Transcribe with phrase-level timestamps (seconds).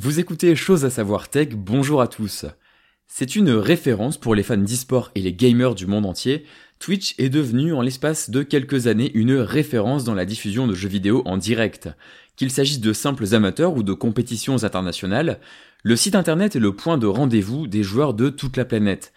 [0.00, 2.46] Vous écoutez Chose à savoir tech, bonjour à tous.
[3.08, 6.44] C'est une référence pour les fans d'e-sport et les gamers du monde entier.
[6.78, 10.88] Twitch est devenu en l'espace de quelques années une référence dans la diffusion de jeux
[10.88, 11.88] vidéo en direct.
[12.36, 15.40] Qu'il s'agisse de simples amateurs ou de compétitions internationales,
[15.82, 19.12] le site internet est le point de rendez-vous des joueurs de toute la planète.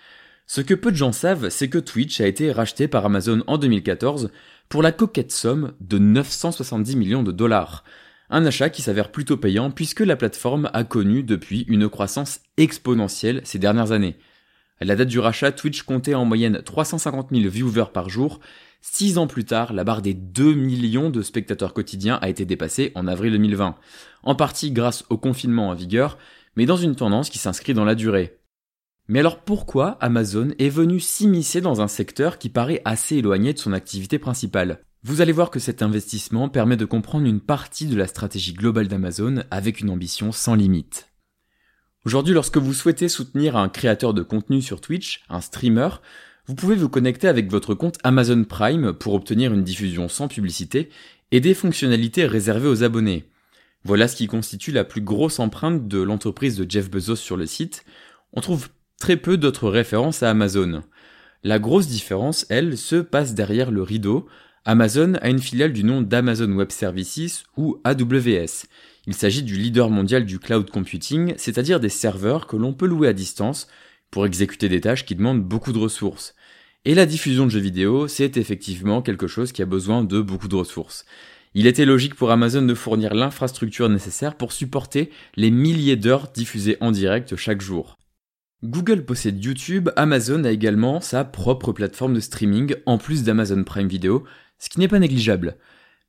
[0.48, 3.59] Ce que peu de gens savent, c'est que Twitch a été racheté par Amazon en
[3.59, 4.32] 2014
[4.68, 7.84] pour la coquette somme de 970 millions de dollars.
[8.34, 13.42] Un achat qui s'avère plutôt payant puisque la plateforme a connu depuis une croissance exponentielle
[13.43, 14.18] ces dernières années.
[14.79, 18.39] À la date du rachat, Twitch comptait en moyenne 350 000 viewers par jour.
[18.79, 22.93] Six ans plus tard, la barre des 2 millions de spectateurs quotidiens a été dépassée
[22.96, 23.75] en avril 2020.
[24.24, 26.18] En partie grâce au confinement en vigueur,
[26.55, 28.39] mais dans une tendance qui s'inscrit dans la durée.
[29.10, 33.59] Mais alors pourquoi Amazon est venu s'immiscer dans un secteur qui paraît assez éloigné de
[33.59, 34.86] son activité principale?
[35.03, 38.88] Vous allez voir que cet investissement permet de comprendre une partie de la stratégie globale
[38.88, 41.09] d'Amazon avec une ambition sans limite.
[42.05, 45.89] Aujourd'hui, lorsque vous souhaitez soutenir un créateur de contenu sur Twitch, un streamer,
[46.45, 50.89] vous pouvez vous connecter avec votre compte Amazon Prime pour obtenir une diffusion sans publicité
[51.31, 53.25] et des fonctionnalités réservées aux abonnés.
[53.83, 57.47] Voilà ce qui constitue la plus grosse empreinte de l'entreprise de Jeff Bezos sur le
[57.47, 57.85] site.
[58.33, 60.83] On trouve très peu d'autres références à Amazon.
[61.44, 64.27] La grosse différence, elle, se passe derrière le rideau,
[64.63, 68.67] Amazon a une filiale du nom d'Amazon Web Services ou AWS.
[69.07, 73.07] Il s'agit du leader mondial du cloud computing, c'est-à-dire des serveurs que l'on peut louer
[73.07, 73.67] à distance
[74.11, 76.35] pour exécuter des tâches qui demandent beaucoup de ressources.
[76.85, 80.47] Et la diffusion de jeux vidéo, c'est effectivement quelque chose qui a besoin de beaucoup
[80.47, 81.05] de ressources.
[81.55, 86.77] Il était logique pour Amazon de fournir l'infrastructure nécessaire pour supporter les milliers d'heures diffusées
[86.81, 87.97] en direct chaque jour.
[88.63, 93.87] Google possède YouTube, Amazon a également sa propre plateforme de streaming en plus d'Amazon Prime
[93.87, 94.23] Video,
[94.61, 95.57] ce qui n'est pas négligeable.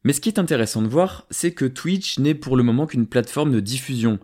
[0.05, 3.06] Mais ce qui est intéressant de voir, c'est que Twitch n'est pour le moment qu'une
[3.06, 4.19] plateforme de diffusion.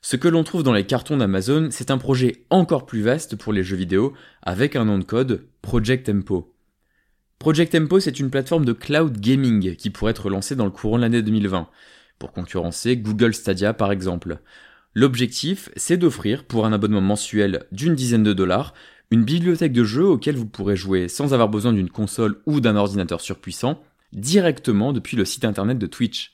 [0.00, 3.52] Ce que l'on trouve dans les cartons d'Amazon, c'est un projet encore plus vaste pour
[3.52, 6.54] les jeux vidéo, avec un nom de code, Project Tempo.
[7.38, 10.96] Project Tempo, c'est une plateforme de cloud gaming qui pourrait être lancée dans le courant
[10.96, 11.68] de l'année 2020,
[12.18, 14.38] pour concurrencer Google Stadia par exemple.
[14.94, 18.72] L'objectif, c'est d'offrir, pour un abonnement mensuel d'une dizaine de dollars,
[19.14, 22.74] une bibliothèque de jeux auxquels vous pourrez jouer sans avoir besoin d'une console ou d'un
[22.74, 23.80] ordinateur surpuissant,
[24.12, 26.32] directement depuis le site internet de Twitch.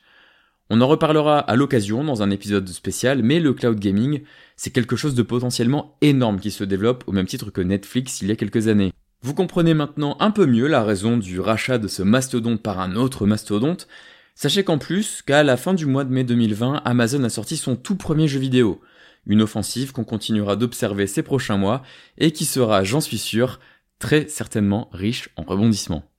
[0.71, 4.23] On en reparlera à l'occasion dans un épisode spécial, mais le cloud gaming,
[4.57, 8.29] c'est quelque chose de potentiellement énorme qui se développe au même titre que Netflix il
[8.29, 8.93] y a quelques années.
[9.23, 12.97] Vous comprenez maintenant un peu mieux la raison du rachat de ce mastodonte par un
[12.97, 13.89] autre mastodonte.
[14.35, 17.77] Sachez qu'en plus, qu'à la fin du mois de mai 2020, Amazon a sorti son
[17.77, 18.81] tout premier jeu vidéo.
[19.27, 21.83] Une offensive qu'on continuera d'observer ces prochains mois
[22.19, 23.61] et qui sera, j'en suis sûr,
[23.99, 26.10] très certainement riche en rebondissements.